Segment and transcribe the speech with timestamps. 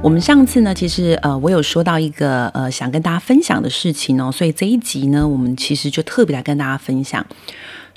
[0.00, 7.26] 我们上次呢，其实呃，我有说到一个呃，想跟大家分享的事情哦，所以这一集呢，我们其实就特别来跟大家分享。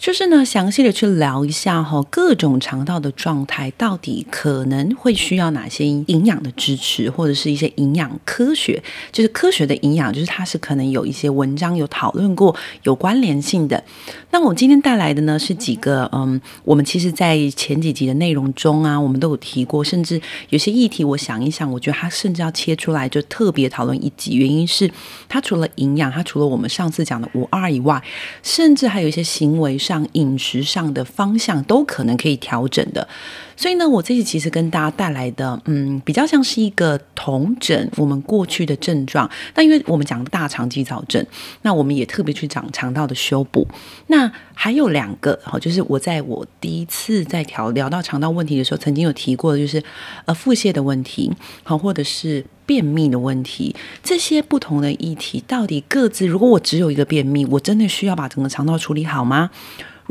[0.01, 13.83] 就是呢，详细的去聊一下哈，各种肠道的状态到底可能会需要哪些营养的支持，或者是一些营养科学，就是科学的营养，就是它是可能有一些文章有讨论过有关联性的。
[14.31, 24.89] 那我今天带来的呢是几个，嗯，我们其实在前几集的内容中啊，我们都有提过，甚至有些议题，我想一想，我觉得它甚至要切出来就特别讨论一集，原因是
[25.29, 28.01] 它除了营养，它除了我们上次讲的五二以外，
[28.41, 29.90] 甚至还有一些行为上。
[29.91, 33.09] 像饮食上的方向都可能可以调整的，
[33.61, 39.29] 所以呢，我这次其实跟大家带来的，嗯，比较像是一个同诊我们过去的症状。
[39.53, 41.23] 那因为我们讲大肠肌躁症，
[41.61, 43.67] 那我们也特别去讲肠道的修补。
[44.07, 49.83] 那还有两个，哈，就是我在我第一次在调聊到肠道问题的时候，曾经有提过的，就是
[50.25, 52.43] 呃腹泻的问题，好，或者是。
[52.63, 59.49] 便秘的问题，这些不同的议题到底各自，如果我只有一个便秘，我真的需要把整个肠道处理好吗？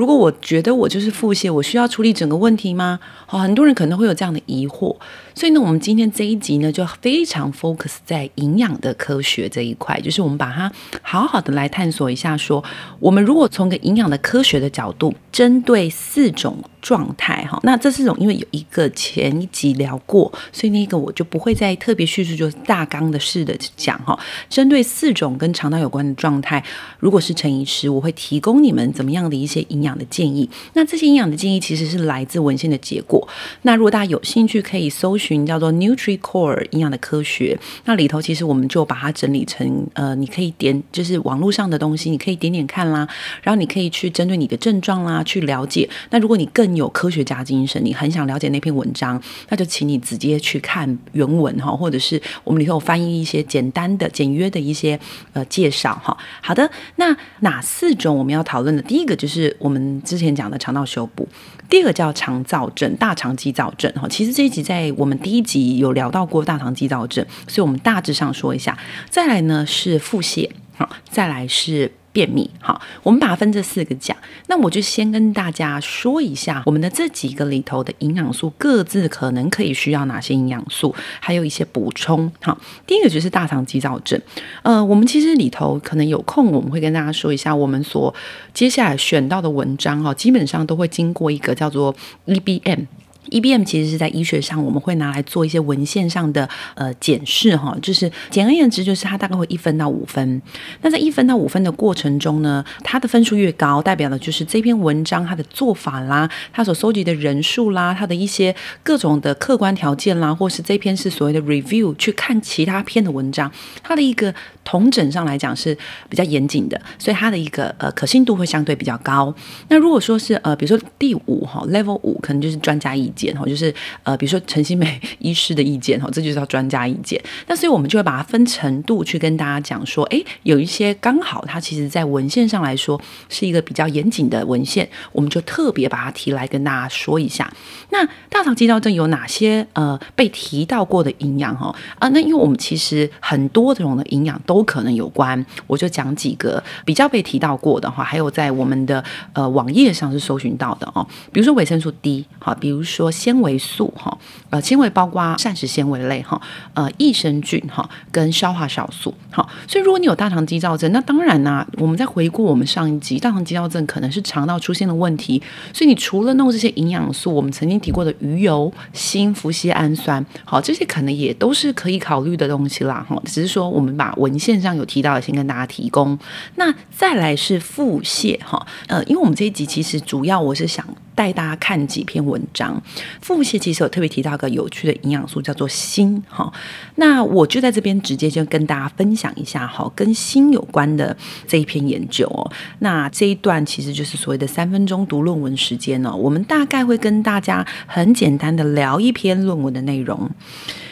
[0.00, 2.98] 如果我觉得我就是腹泻，我需要处理整个问题吗？
[3.26, 4.96] 好，很多人可能会有这样的疑惑。
[5.34, 12.64] 所以呢，我们今天这一集呢，就非常 focus 在营养的科学这一块，就是我们把它好好的来探索一下说，
[12.98, 24.18] 我们如果从个营养的科学的角度，针对四种状态哈，那这四种因为有一个前一集聊过，所以那个我就不会再特别叙述，就是大纲的式的讲哈。
[24.48, 26.62] 针对四种跟肠道有关的状态，
[26.98, 30.48] 如果是陈医师，我会提供你们怎么样的一些营养的建议。
[30.74, 33.26] 那这些营养的建议其实是来自文献的结果。
[33.62, 43.08] 那如果大家有兴趣，可以搜寻叫做 NutriCore 营养的科学，那里头其实我们就把它整理成呃，你可以点就是网络上的东西，你可以点点看啦，
[43.42, 45.88] 然后你可以去针对你的症状啦去了解。
[46.10, 54.98] 那如果你更有科学家精神，你很想了解那篇文章，那就请你直接去看原文哈，或者是我们里头翻译一些简单的、简约的一些
[55.32, 56.16] 呃介绍哈。
[56.40, 58.82] 好的，那哪四种我们要讨论的？
[58.82, 61.28] 第一个就是我们之前讲的肠道修补，
[61.68, 64.08] 第二个叫肠造症、大肠肌造症哈。
[64.08, 68.76] 其实这一集在我们第一集有聊到过大肠肌躁症，所以我们大致上说一下。
[69.08, 71.92] 再来呢是腹泻，好，再来是。
[72.12, 74.16] 便秘，好，我们把它分这四个讲。
[74.48, 82.30] 那我就先跟大家说一下，我们的这几个里头的营养素各自可能可以需要哪些营养素，还有一些补充。
[82.42, 84.20] 好，第一个就是大肠肌躁症。
[84.62, 88.12] 呃，我们其实里头可能有空，我们会跟大家说一下，我们所
[88.52, 91.94] 接下来选到的文章哈，基本上都会经过一个叫做
[92.26, 92.86] EBM。
[93.28, 100.40] EBM 其实是在医学上，我们会拿来做一些文献上的呃检视哈，就是简而言之，就是它大概会一分到五分。
[100.80, 113.50] 那在一分到五分的过程中呢，它的分数越高，代表的就是这篇文章它的做法啦，它所收集的人数啦，它的一些各种的客观条件啦，或是这篇是所谓的 review，去看其他篇的文章，
[113.82, 115.76] 它的一个同整上来讲是
[116.08, 119.34] 比较严谨的，所以它的一个呃可信度会相对比较高。
[119.68, 127.20] 那如果说是呃比如说第五哈 level 五，可能就是专家意见哈，就是呃比如说陈新美 医师的意见哈，这就叫专家意见。
[127.46, 137.52] 那所以我们就会把它分程度去跟大家讲说，诶，有一些刚好它其实在文献上来说是一个比较严谨的文献，我们就特别把它提来跟大家说一下。
[137.90, 142.08] 那大肠肌道症有哪些呃被提到过的营养哈啊？
[142.10, 154.16] 那因为我们其实很多这种的营养都可能有关，我就讲几个比较被提到过的哈，还有在我们的呃网页上是搜寻到的哦，比如说维生素 D 哈，比如说说纤维素哈，
[154.50, 156.40] 呃纤维包括膳食纤维类哈，
[156.74, 165.40] 呃益生菌哈跟消化酵素好，所以如果你有大肠肌躁症，那当然啦、我们再回顾我们上一集，大肠肌躁症可能是肠道出现了问题，
[165.72, 176.18] 所以你除了弄这些营养素，我们曾经提过的鱼油、锌、麸锾氨酸，好，这些可能也都是可以考虑的东西啦哈，只是说我们把文献上有提到的，先跟大家提供。
[176.56, 182.82] 那再来是腹泻哈，呃，因为我们这一集其实主要我是想带大家看几篇文章。
[183.20, 186.52] 腹泻其实有特别提到一个有趣的营养素叫做锌哈，
[186.96, 191.16] 那我就在这边直接就跟大家分享一下哈，跟锌有关的
[191.46, 192.50] 这一篇研究哦。
[192.80, 200.30] 那这一段其实就是所谓的三分钟读论文时间哦，我们大概会跟大家很简单的聊一篇论文的内容。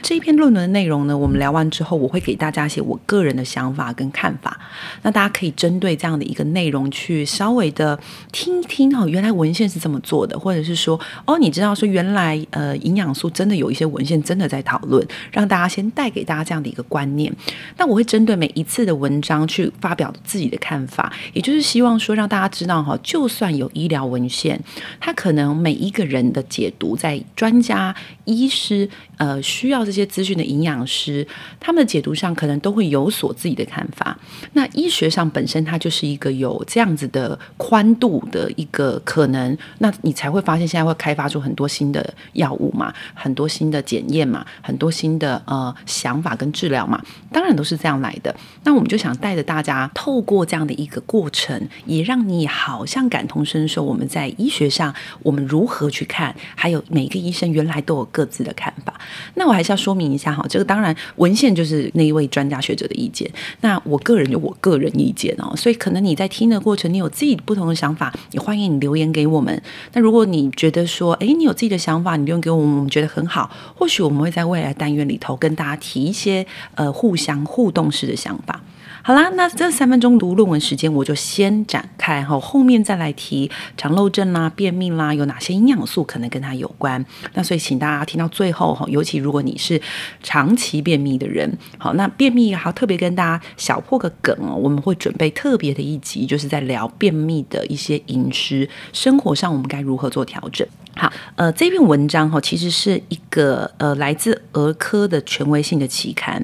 [0.09, 4.59] 这篇论文的内容呢，我们聊完之后，我会给大家一些我个人的想法跟看法。
[5.03, 8.01] 那大家可以针对这样的一个内容去稍微的
[8.33, 17.31] 听一听哦，原来文献是这么做的，或者是说哦，你知道说原来呃营养素真的有一些文献真的在讨论，让大家先带给大家这样的一个观念。
[17.77, 24.59] 那我会针对每一次的文章去发表自己的看法，也就是希望说让大家知道哈，就算有医疗文献，
[24.99, 27.95] 它可能每一个人的解读在专家、
[28.25, 28.89] 医师。
[29.19, 31.27] 呃，需要这些些资讯的营养师，
[31.61, 34.17] 他们的解读上可能都会有所自己的看法。
[34.53, 47.03] 那医学上本身它就是一个有这样子的宽度的一个可能，那你才会发现现在会开发出很多新的药物嘛，很多新的检验嘛，很多新的呃想法跟治疗嘛，
[47.33, 48.35] 当然都是这样来的。
[48.65, 59.01] 那我们就想带着大家透过这样的一个过程，也让你好像感同身受，我们在医学上我们如何去看，还有每个医生原来都有各自的看法。
[59.35, 63.31] 那我还是要说明一下哈，这个当然文献就是那一位专家学者的意见，
[63.63, 69.63] 那我个人有我个人意见哦，所以可能你在听的过程，你有自己不同的想法，也欢迎你留言给我们。
[69.93, 78.61] 那如果你觉得说，诶，你有自己的想法，你留言给我们，我们觉得很好，或许我们会在未来单元里头跟大家提一些呃互相互动式的想法。
[79.09, 87.03] 好啦，那这三分钟读论文时间我就先展开哈，后面再来提肠漏症啦、便秘啦，有哪些营养素可能跟它有关？
[87.33, 89.81] 那所以请大家听到最后哈，尤其如果你是
[90.23, 100.69] 长期便秘的人，好，那便秘还特别跟大家小破个梗哦，我们会准备特别的一集，就是在聊便秘的一些饮食生活上，我们该如何做调整。
[100.99, 106.43] 好，呃，这篇文章哈，其实是一个呃来自儿科的权威性的期刊。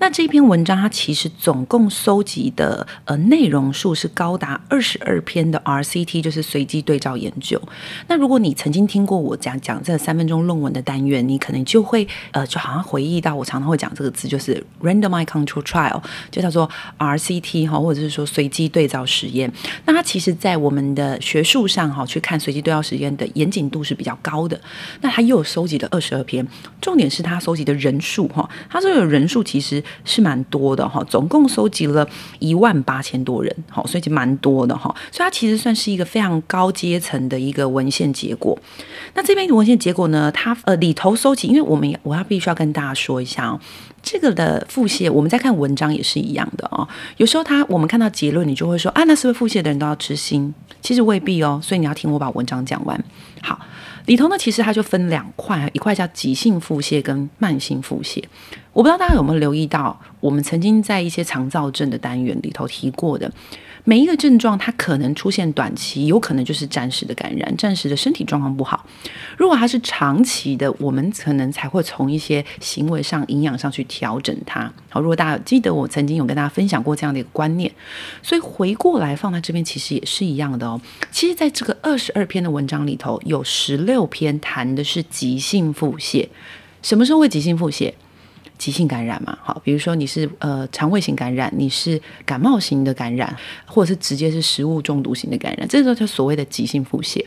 [0.00, 7.62] 那这篇文章它其实总共搜集的呃内容数是高达二十二篇的 RCT，就是随机对照研究。
[8.08, 16.68] 那如果你曾经听过我讲讲这三分钟论文的单元，你可能就会呃就好像回忆到我常常会讲这个字，就是 randomized control trial，就叫做
[16.98, 19.52] RCT 哈，或者是说随机对照实验。
[19.86, 23.91] 那它其实在我们的学术上哈，去看随机对照实验的严谨度是。
[23.92, 24.58] 是比较高的，
[25.02, 26.46] 那他又收集了二十二篇，
[26.80, 32.08] 重点是他收集的人数哈，他这个人数其实是蛮多的哈，总共收集了
[32.38, 38.58] 一万八千多人，好，所以就蛮多的哈，所以它其实算是一个非常高阶层的一个文献结果。
[39.14, 43.60] 那这边文献结果呢，它呃里头收集，因为我们我要必须要跟大家说一下哦，
[44.02, 50.52] 这个的腹泻，我们在看文章也是一样的哦，有时候他我们看到结论，你就会说啊，那是不是腹泻的人都要吃锌？
[50.80, 53.04] 其实未必哦，所以你要听我把文章讲完。
[53.42, 53.58] 好。
[54.06, 58.22] 里头呢，其实它就分两块，一块叫急性腹泻跟慢性腹泻。
[58.72, 63.30] 我不知道大家有没有留意到，我们曾经在一些肠造症的单元里头提过的。
[63.84, 68.86] 每一个症状，它可能出现短期，有可能就是暂时的感染，暂时的身体状况不好。
[69.36, 74.72] 如果它是长期的，我们可能才会从一些行为上、营养上去调整它。
[74.88, 77.72] 好，如果大家记得，我曾经有跟大家分享过这样的一个观念，
[78.22, 80.80] 所以回过来放在这边，其实也是一样的哦。
[81.10, 86.28] 其实，在这个二十二篇的文章里头，有十六篇谈的是急性腹泻。
[86.82, 87.92] 什么时候会急性腹泻？
[88.62, 93.36] 急性感染嘛，好，比如说你是呃肠胃型感染，你是感冒型的感染，
[93.66, 97.20] 或者是直接是食物中毒型的感染，这时候就所谓的急性腹泻。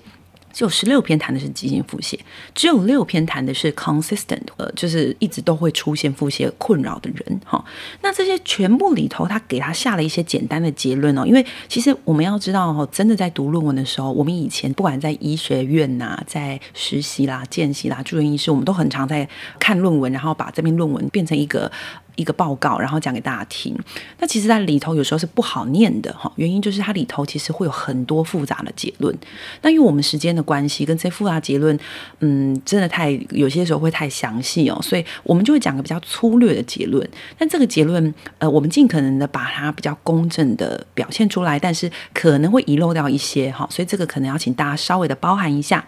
[0.56, 2.18] 只有十六篇谈的是急性腹泻，
[2.54, 7.62] 只有六篇谈的是 consistent，呃，就是一直都会出现腹泻困扰的人哈。
[8.02, 11.26] 那这些全部里头，他给他下了一些简单的结论哦。
[11.26, 19.28] 因为其实我们要知道哦，真的在读论文的时候，我们以前不管在医学院呐，在实习啦、见习啦、住院医师，我们都很常在
[19.60, 21.70] 看论文，然后把这篇论文变成一个。
[22.16, 23.78] 一个报告，然后讲给大家听。
[24.20, 29.16] 那其实，在里头有时候是不好念的哈，原因就是它里头其实会有很多复杂的结论。
[29.62, 31.78] 但因为我们时间的关系，跟这些复杂结论，
[32.20, 37.08] 嗯，真的太有些时候会太详细哦，所以我们就会讲个比较粗略的结论。
[37.38, 45.86] 但这个结论，呃，我们尽可能的把它比较公正的表现出来，但是可能会遗漏掉一些哈，所以这个可能要请大家稍微的包含一下。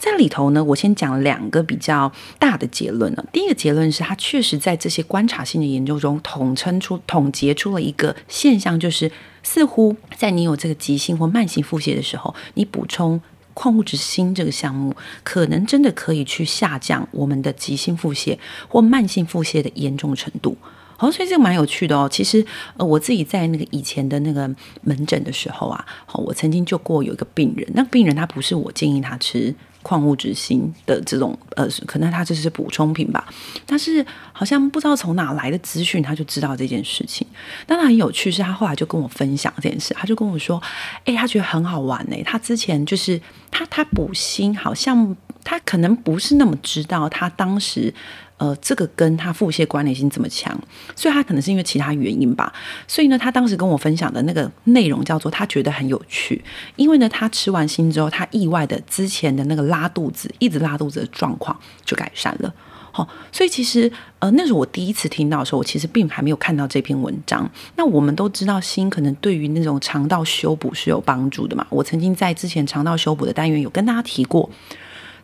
[0.00, 3.24] 在里头呢，我先讲两个比较大的结论呢。
[3.30, 13.20] 第一个结论是，它确实在这些观察性的研究中统称出、统结出了一个现象，就是似乎在你有这个急性或慢性腹泻的时候，你补充
[13.52, 18.38] 矿物质锌这个项目，可能真的可以去下降我们的急性腹泻
[18.68, 20.56] 或慢性腹泻的严重程度。
[20.96, 22.08] 好，所以这个蛮有趣的哦。
[22.10, 22.42] 其实，
[22.78, 24.50] 呃，我自己在那个以前的那个
[24.82, 29.54] 门诊的时候啊，好，我曾经就过有一个病人，那病人他不是我建议他吃。
[29.82, 33.26] 矿物质锌的这种呃，可能他这是补充品吧，
[33.66, 37.26] 但是好像不知道从哪来的资讯，他就知道这件事情。
[37.66, 40.62] 当然很有趣，是他后来就跟我分享这件事，他就跟我说
[41.04, 42.16] ：“哎，他觉得很好玩呢。
[42.24, 43.20] 他之前就是
[43.50, 47.92] 他他补锌好像他可能不是那么知道他当时。
[48.40, 50.58] 呃，这个跟他腹泻关联性这么强，
[50.96, 52.50] 所以他可能是因为其他原因吧。
[52.88, 56.42] 所以呢，他当时跟我分享的那个内容叫做他觉得很有趣，
[56.76, 61.54] 因为呢，他吃完锌之后，他意外的之前的那个拉肚子，一直拉肚子的状况
[61.84, 62.50] 就改善了。
[62.92, 67.46] 好、所以其实呃，那是我第一次听到的时候，我其实并还没有看到这篇文章。
[67.76, 71.66] 那我们都知道锌可能对于那种肠道修补是有帮助的嘛。
[71.68, 74.48] 我曾经在之前肠道修补的单元有跟大家提过。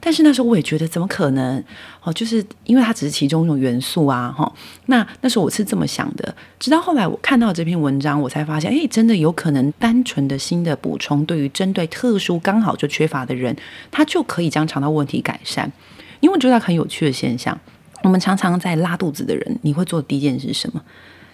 [0.00, 1.62] 但是那时候我也觉得怎么可能
[2.02, 4.50] 哦，就是因为它只是其中一种元素啊，哈。
[4.86, 13.56] 那那时候我是这么想的，直到后来我看到这篇文章，我才发现，哎，真的有可能单纯的锌的补充，对于针对特殊刚好就缺乏的人，
[13.90, 15.70] 它就可以将肠道问题改善。
[16.20, 17.58] 因为我觉得很有趣的现象，
[18.02, 20.80] 我们常常在拉肚子的人，你会做的第一件事是什么？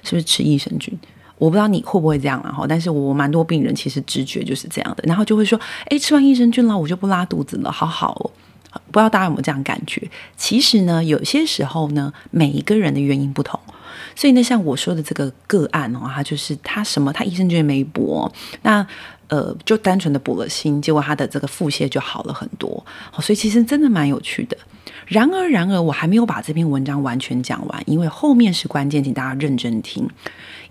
[0.02, 0.98] 是不是吃益生菌？
[1.38, 2.66] 我不知道你会不会这样啊，哈。
[2.68, 8.30] 但是我蛮多病人其实直觉就是这样的，然后就会说，哎，吃完益生菌了，我就不拉肚子了，好好哦。
[8.90, 10.10] 不知道大家有没有这样感觉？
[10.36, 13.58] 其实呢，有些时候呢，每一个人的原因不同，
[14.14, 18.30] 所以呢，像我说的这个个案哦，他就是他什么，他益生菌没补，
[18.62, 18.86] 那
[19.28, 22.84] 呃，就单纯的补了锌，结果他的这个腹泻就好了很多。
[23.20, 24.56] 所以其实真的蛮有趣的。
[25.06, 30.06] 然而，然而，我还没有把这篇文章完全讲完，因为后面是关键，请大家认真听。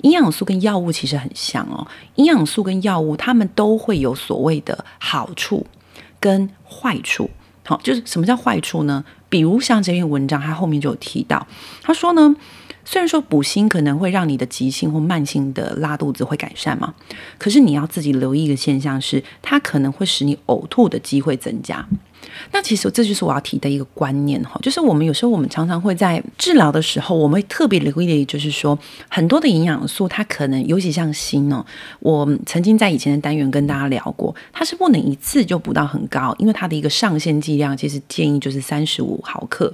[0.03, 5.65] 营养素跟药物其实很像哦，营养素跟药物它们都会有所谓的好处
[6.20, 7.29] 跟坏处。
[7.72, 9.01] 好，就是什么叫坏处呢？
[9.30, 11.48] 比如像这篇文章，他后面就有提到，
[11.82, 12.36] 他说呢，
[12.84, 16.94] 虽然说补锌可能会让你的急性或慢性的拉肚子会改善嘛，
[17.38, 21.88] 可是你要自己留意一个现象是，它可能会使你呕吐的机会增加。
[22.52, 28.78] 那其实这就是我要提的一个观念哈，就是我们有时候我们常常会在治疗的时候，我们会特别留意的，就是说
[29.10, 31.66] 很多的营养素，它可能尤其像锌哦，
[32.00, 39.74] 我曾经在以前的单元跟大家聊过，它是不能一次就补到很高，因为它的一个上限剂量其实建议就是三十五毫克。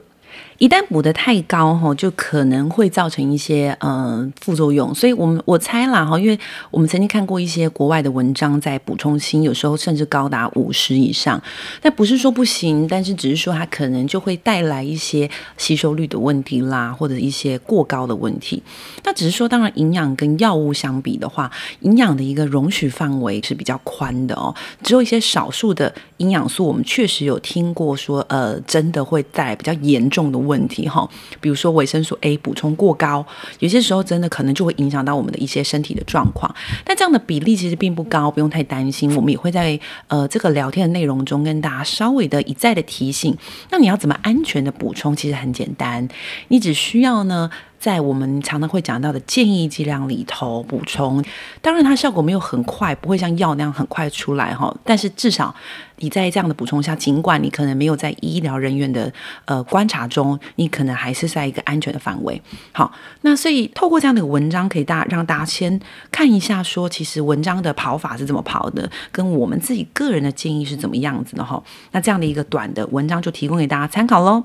[0.58, 6.40] 一旦补得太高哈，就可能会造成一些呃副作用，所以我们我猜啦哈，因为
[6.72, 11.42] 我们曾经看过一些国外的文章，在补充锌有时候甚至高达五十以上，
[11.82, 18.64] 但不是说不行，但是只是说它可能就会带来一些吸收率的问题啦，或者一些过高的问题。
[19.04, 21.52] 那只是说，当然营养跟药物相比的话，
[21.82, 33.26] 营养的一个容许范围是比较宽的哦，只有一些少数的营养素，我们确实有听过说，呃，真的会带来比较严重的问题哈，比如说维生素 A 补充过高，
[33.60, 36.54] 有些时候真的可能就会影响到我们的一些身体的状况。
[36.84, 39.16] 但这样的比例其实并不高，不用太担心。
[39.16, 43.36] 我们也会在呃这个聊天的内容中跟大家稍微的一再的提醒。
[43.70, 45.16] 那你要怎么安全的补充？
[45.16, 46.08] 其实很简单，
[46.50, 47.50] 你只需要呢。
[47.80, 51.24] 在我们常常会讲到的建议剂量里头补充，
[51.62, 54.76] 当然它效果没有很快，不会像药那样很快出来哈。
[54.84, 55.54] 但是至少
[55.98, 59.12] 你在这样的补充下，尽管你可能没有在医疗人员的
[59.46, 62.42] 呃观察中，你可能还是在一个安全的范围。
[62.72, 62.92] 好，
[63.22, 65.80] 那所以透过这样的文章，可以大让大家先
[66.12, 71.62] 看一下，说其实文章的跑法是怎么跑的，跟我们自己个人的建议是怎么样子的哈。
[71.92, 74.44] 那这样的一个短的文章就提供给大家参考喽。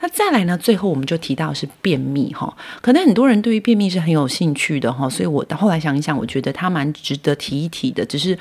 [0.00, 0.56] 那再来呢？
[0.58, 8.04] 最后我们就提到是便秘哈，可能很多人对于便秘是很有兴趣的哈，所以我到后来想一想，我觉得它蛮值得提一提的。
[8.04, 8.36] 只是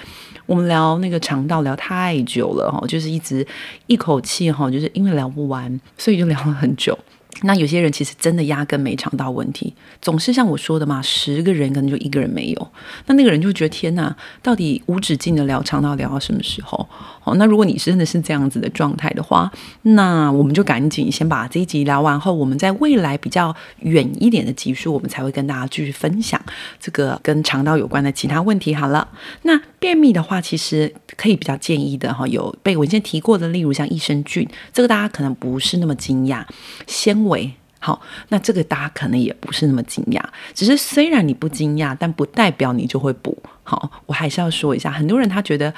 [0.46, 3.46] 我们聊那个肠道聊太久了哈，就是一直
[3.88, 6.98] 一口气哈，就是因为聊不完，所以就聊了很久。
[7.44, 12.72] 那有些人其实真的压根没肠道问题，总是像我说的嘛，十个人可能就一个人没有。
[13.06, 16.88] 那那个人就觉得天哪，到底无止境的聊肠道聊到什么时候？
[17.24, 19.52] 哦，那如果你真的是这样子的状态的话，
[19.82, 26.42] 那我们就赶紧先把这一集聊完后，我们在未来比较远一点的集数，我们才会跟大家继续分享
[26.80, 28.74] 这个跟肠道有关的其他问题。
[28.74, 29.08] 好了，
[29.44, 36.46] 那便秘的话，其实可以比较建议的哈，有被文献提过的，例如像益生菌，这个大家可能不是那么惊讶，
[36.86, 37.52] 先为。
[37.80, 40.22] 好，那这个大家可能也不是那么惊讶，
[40.54, 43.38] 只是虽然你不惊讶，但不代表你就会补。
[43.64, 45.74] 好，我还是要说一下，很多人他觉得。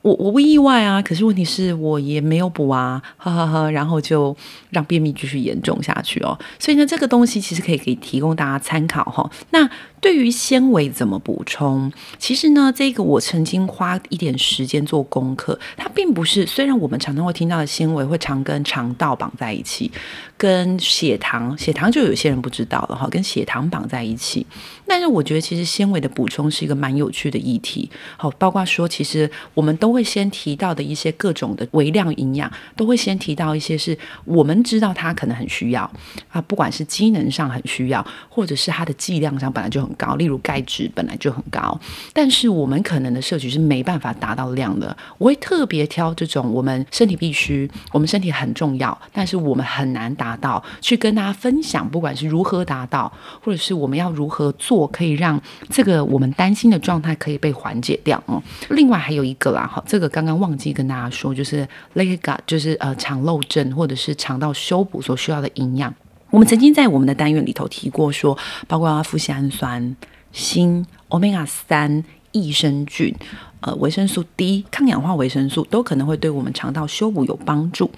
[0.00, 4.36] 我我不意外啊，可是问题是我也没有补啊，呵呵呵，然后就
[4.70, 6.36] 让便秘继续严重下去哦。
[6.58, 9.30] 所以呢，这个东西其实可以给提供大家参考哈。
[9.50, 9.70] 那
[10.02, 11.92] 对于纤维怎么补充？
[12.18, 16.44] 其实呢，这个我曾经花一点时间做功课，它并不是。
[16.44, 19.88] 虽然我们常常会听到的纤维会常跟肠道绑在一起，
[20.36, 24.44] 跟血糖，血糖就有些人不知道了哈，跟血糖绑在一起。
[24.84, 27.88] 但是我觉得其实纤维的补充是一个蛮有趣的议题。
[28.16, 29.92] 好，包括说其实我们都。
[29.92, 33.94] 会先提到的一些各种的微量营养，都会先提到一些是
[34.24, 35.82] 我们知道它可能很需要
[36.30, 41.78] 啊，不管是机能上很需要，或者是它的剂量上本来就很高，例如钙质本来就很高，
[42.12, 44.96] 但是我们可能的摄取是没办法达到量的。
[45.18, 58.42] 我会特别挑这种我们身体必须，我们身体很重要，但是我们很难达到，去跟大家分享，不管是如何达到，或者是我们要如何做，可以让这个我们担心的状态可以被缓解掉哦。
[58.70, 65.94] 另外还有一个啦，哈，这个刚刚忘记跟大家说，就是 leaky gut，就是呃肠漏症或者是肠道修补所需要的营养。
[66.32, 69.94] 我们曾经在我们的单元里头提过说，包括富硒氨酸、
[70.32, 73.14] 锌、Omega 三、益生菌、
[73.60, 77.90] 呃维生素 D、抗氧化维生素都可能会对我们肠道修补有帮助。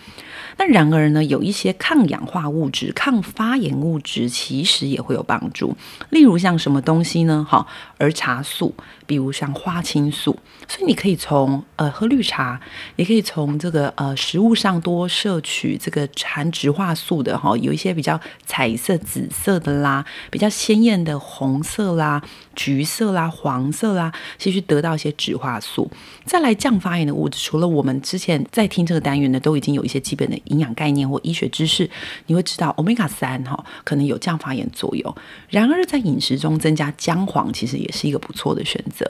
[0.56, 5.76] 那然而呢，有一些抗氧化物质、抗发炎物质其实也会有帮助。
[6.10, 7.46] 例如像什么东西呢？
[7.48, 7.66] 哈，
[7.98, 8.74] 儿茶素，
[9.06, 10.38] 比如像花青素。
[10.66, 12.58] 所以你可以从呃喝绿茶，
[12.96, 22.22] 也可以从这个呃食物上多摄取这个含植化素的哈，有一些比较彩色、紫色的啦，比较鲜艳的红色啦、
[22.56, 25.90] 橘色啦、黄色啦，其实得到一些植化素。
[26.24, 31.88] 再来降发炎的物质，除了我们之前在听这个单元呢，都已经有一些基本的营养概念或医学知识，
[32.26, 35.14] 你会知道 Omega 三哈可能有降发炎作用。
[35.48, 39.06] 然而在饮食中增加姜黄，其实也是一个不错的选择。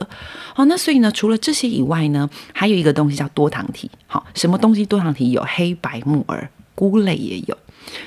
[0.55, 3.91] 好，那所以呢，除了这些以外呢，还有一个东西叫多糖体。
[4.07, 5.45] 好，什么东西多糖体有？
[5.47, 7.57] 黑白木耳、菇类也有。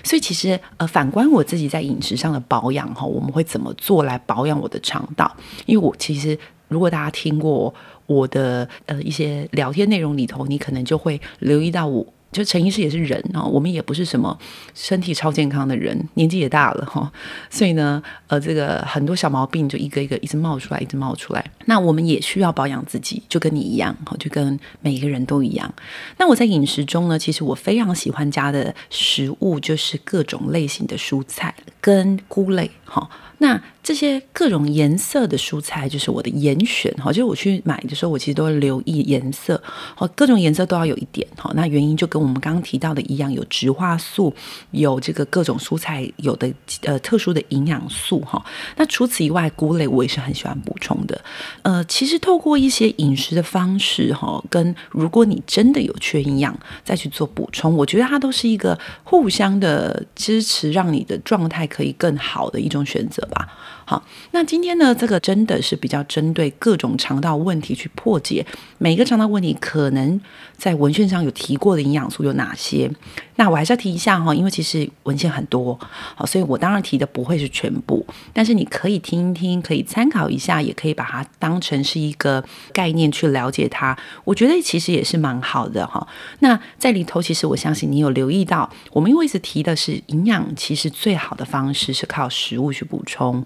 [0.03, 5.34] 所以其实呃，反观我自己在饮食上的保养哈，我们会怎么做来保养我的肠道？
[5.65, 7.74] 因为我其实如果大家听过
[8.05, 12.05] 我的呃一些聊天内容里头，你可能就会留意到我。
[12.38, 14.38] 就陈医师也是人啊，我们也不是什么
[14.75, 17.12] 身体超健康的人，年纪也大了哈，
[17.50, 21.44] 所以呢，呃，这个很多小毛病就一个一个一直冒出来，一直冒出来。
[21.65, 25.74] 那我们也需要保养自己，就跟你一样哈，就跟每一个人都一样。
[26.17, 33.10] 那我在饮食中呢，其实我非常喜欢加的食物就是各种类型的蔬菜跟菇类哈。
[33.39, 39.63] 那这些各种颜色的蔬菜就是我的严选哈，就是我去买的时候，我其实都会留意颜色，
[39.96, 41.50] 好，各种颜色都要有一点哈。
[41.56, 44.34] 那原因就跟我们刚刚提到的一样，有植化素，
[44.72, 48.46] 有这个各种蔬菜有的呃特殊的营养素哈。
[48.75, 51.24] 那除此以外，菇类我也是很喜欢补充的。
[51.62, 63.48] 呃，其实透过一些饮食的方式哈，跟如果你真的有缺营养再去做补充，我觉得它都是一个互相的支持，让你的状态可以更好的一种选择吧。
[63.90, 68.46] 好，那今天呢，这个真的是比较针对各种肠道问题去破解。
[68.80, 70.20] 每个肠道问题可能
[70.58, 72.92] 在文献上有提过的营养素有哪些？
[73.38, 75.80] 那我还是要提一下哈，因为其实文献很多，
[76.16, 83.98] 好，所以我当然提的不会是全部，但是你可以听一听，可以参考一下，也可以把它当成是一个概念去了解它。
[84.26, 86.06] 我觉得其实也是蛮好的哈。
[86.40, 93.46] 那在里头，其实我相信你有留意到，我们因为一直提的是营养，其实最好的方式是靠食物去补充。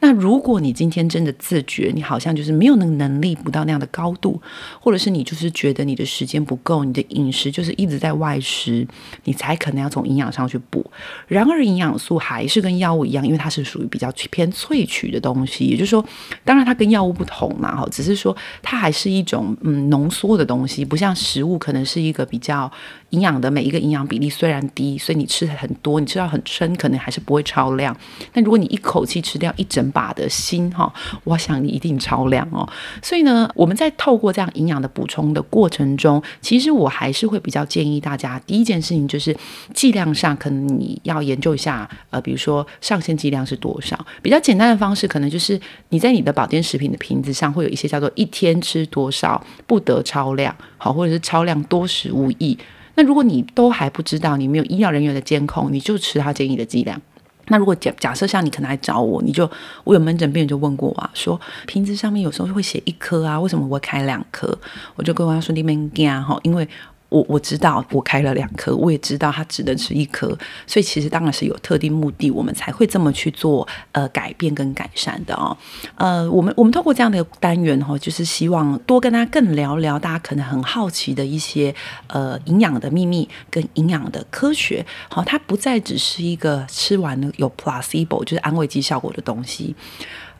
[0.00, 4.42] 那如果你今天真的自觉你好像就是没有那个能力补到那样的高度，
[4.80, 8.84] 或者是你就是觉得你的时间不够，你的饮食就是一直在外食。
[9.28, 10.90] 你才可能要从营养上去补，
[11.26, 16.02] 然而营养素还是跟药物一样，因为它是属于比较偏萃取的东西，也就是说，
[16.46, 22.72] 当然它跟药物不同嘛，哈，只是说它还是一种嗯浓缩的东西，不像食物可能是一个比较。
[23.10, 27.96] 营养的每一个营养比例虽然低，所以你吃很多，你吃到很撑，可能还是不会超量。
[28.34, 30.92] 但如果你一口气吃掉一整把的心哈，
[31.24, 32.68] 我想你一定超量哦。
[33.02, 39.36] 所以呢，我们在透过这样营养的补充的过程中，其实我还是会比较建议大家，第一件事情就就是
[39.74, 43.98] 剂量上，可能你要研究一下，呃，比如说上限剂量是多少。
[44.22, 52.56] 比较简单的方式，可能就是你在你的保健食品的瓶子上会有一些叫做一天吃多少不得超量，好，或者是超量多食无益。
[52.94, 57.00] 那如果你都还不知道，你没有医疗人员的监控，你就吃他建议的剂量。
[57.48, 59.50] 那如果假假设像你可能来找我，你就
[59.82, 64.56] 我有门诊病人就问过我啊，说瓶子上面有时候会写一颗啊，为什么我会开两颗？
[64.94, 66.68] 我就跟我说你们惊哈，因为。
[67.08, 70.28] 我我知道，我开了两颗，我也知道它只能吃一颗，
[70.66, 75.56] 所以其实当然是有特定目的，我们才会这么去做呃改变跟改善的哦。
[75.94, 81.74] 呃，我们我们透过这样的单元哈，就是希望多跟大家更聊聊大家可能很好奇的一些
[82.08, 84.84] 呃营养的秘密跟营养的科学。
[85.08, 89.74] 好，它不再只是一个吃完有 placebo 就是安慰剂效果的东西。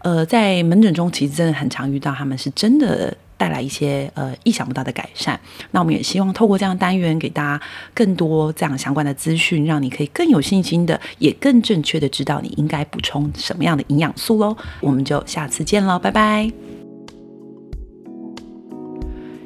[0.01, 3.17] 呃，在门诊中其实真的很常遇到，他们是真的。
[3.39, 14.55] 带来一些呃意想不到的改善，那我们也希望透过这样单元给大家更多这样相关的资讯，让你可以更有信心的，也更正确的知道你应该补充什么样的营养素喽。
[14.81, 16.51] 我们就下次见喽，拜拜。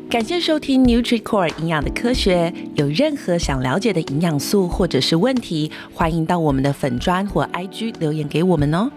[0.09, 2.53] 感谢收听 NutriCore 营养的科学。
[2.75, 8.91] 有任何想了解的营养素或者是问题，欢迎到我们的粉砖或 IG 留言给我们哦。